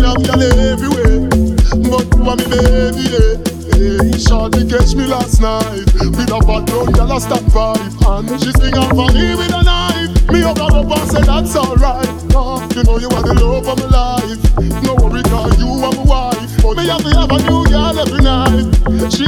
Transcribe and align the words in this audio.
everywhere. 0.00 1.28
But 1.28 2.06
you 2.16 2.24
are 2.24 2.36
me 2.36 2.46
baby, 2.48 3.04
yeah. 3.12 3.36
Hey, 3.76 4.18
shorty 4.18 4.64
catch 4.68 4.94
me 4.94 5.06
last 5.06 5.40
night. 5.40 5.84
With 6.00 6.30
a 6.30 6.38
bad 6.46 6.66
brown 6.66 6.92
girl 6.92 7.12
a 7.12 7.20
stop 7.20 7.40
vibe 7.52 8.28
And 8.28 8.40
she 8.40 8.52
swing 8.52 8.78
off 8.78 8.92
on 8.92 9.12
me 9.14 9.34
with 9.34 9.52
a 9.52 9.62
knife. 9.62 10.30
Me 10.30 10.40
hug 10.40 10.58
her 10.58 10.78
up 10.78 10.90
and 10.90 11.10
say 11.10 11.22
that's 11.22 11.56
alright. 11.56 12.08
Oh, 12.34 12.66
You 12.74 12.84
know 12.84 12.98
you 12.98 13.08
are 13.08 13.22
the 13.22 13.34
love 13.34 13.68
of 13.68 13.78
my 13.78 13.88
life. 13.90 14.82
No 14.82 14.94
worry 14.96 15.22
cause 15.24 15.58
you 15.58 15.68
are 15.68 15.92
my 15.92 16.04
wife. 16.04 16.62
But 16.62 16.76
me 16.76 16.86
have 16.88 17.02
to 17.02 17.10
have 17.18 17.30
a 17.30 17.38
new 17.42 17.64
girl 17.66 17.98
every 17.98 18.22
night. 18.22 19.12
She 19.12 19.26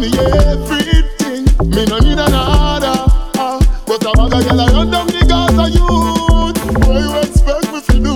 me 0.00 0.08
everything 0.18 1.44
Me 1.68 1.84
no 1.84 1.98
need 1.98 2.18
another 2.18 3.04
ah. 3.36 3.60
But 3.86 4.02
a 4.02 4.12
bag 4.16 4.32
of 4.32 4.48
girl 4.48 4.60
I 4.60 4.66
run 4.72 4.90
down 4.90 5.06
the 5.06 5.24
Gaza 5.28 5.66
youth 5.76 6.58
What 6.88 7.00
you 7.04 7.12
expect 7.20 7.68
me 7.72 7.80
to 7.82 7.96
do? 8.06 8.14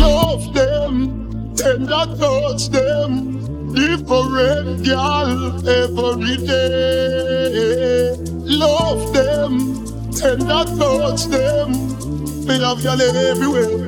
Love 0.00 0.54
them 0.54 1.54
Tender 1.56 2.06
touch 2.16 2.68
them 2.68 3.42
Different 3.74 4.84
girl 4.86 5.68
every 5.68 6.36
day 6.46 8.14
Love 8.46 9.12
them 9.12 9.84
Tender 10.12 10.64
touch 10.78 11.24
them 11.26 11.72
Me 12.46 12.60
have 12.60 12.82
girl 12.82 13.02
everywhere 13.02 13.86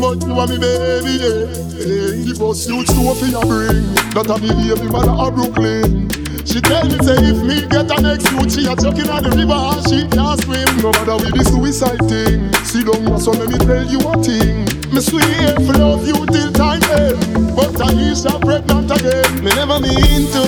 but 0.00 0.22
you 0.22 0.32
are 0.38 0.46
me 0.46 0.58
baby, 0.58 1.12
yeah. 1.18 1.46
Hey, 1.74 2.22
the 2.22 2.36
bus 2.38 2.68
you 2.68 2.84
two 2.84 3.14
for 3.14 3.26
your 3.26 3.42
bring. 3.42 3.82
That 4.14 4.30
a 4.30 4.38
me 4.38 4.48
baby 4.48 4.90
mother 4.92 5.10
of 5.10 5.34
Brooklyn. 5.34 6.27
She 6.44 6.60
tell 6.60 6.84
me 6.84 6.98
say 7.02 7.18
if 7.18 7.40
me 7.42 7.66
get 7.66 7.90
an 7.90 8.02
next 8.02 8.30
youth, 8.32 8.52
she 8.52 8.66
a 8.66 8.74
chucking 8.76 9.08
at 9.08 9.22
the 9.24 9.30
river 9.34 9.56
and 9.56 9.82
she 9.88 10.06
can't 10.08 10.38
swim. 10.42 10.68
No 10.82 10.92
matter 10.92 11.16
with 11.16 11.34
the 11.34 11.44
suicide 11.44 12.02
thing. 12.06 12.52
See 12.64 12.84
down 12.84 13.18
so 13.20 13.32
let 13.32 13.48
me 13.48 13.58
tell 13.58 13.84
you 13.86 13.98
a 13.98 14.12
thing. 14.22 14.68
Me 14.92 15.00
swear 15.00 15.54
for 15.66 15.74
love 15.78 16.06
you 16.06 16.18
till 16.26 16.52
time 16.52 16.82
end. 16.94 17.18
But 17.56 17.74
Aisha 17.80 18.34
pregnant 18.40 18.90
again. 18.90 19.44
Me 19.44 19.50
never 19.54 19.80
mean 19.80 20.28
to. 20.36 20.44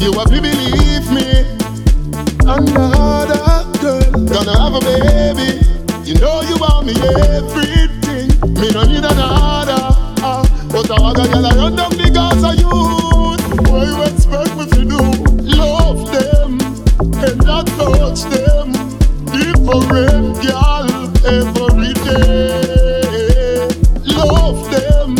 You 0.00 0.12
have 0.18 0.30
to 0.30 0.40
believe 0.40 1.06
me. 1.12 1.44
Another 2.44 3.36
girl 3.36 3.69
Girl 20.20 20.86
every 21.24 21.94
day. 21.94 23.68
Love 24.04 24.70
them 24.70 25.16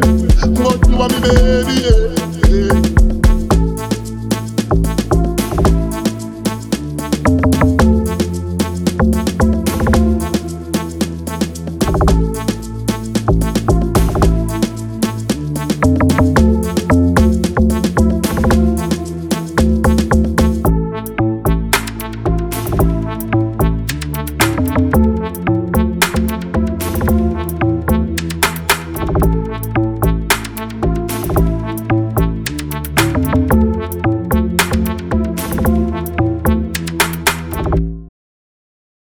but 0.53 0.87
you 0.87 1.01
are 1.01 1.09
me 1.09 1.19
baby. 1.21 1.81
Yeah. 1.81 2.16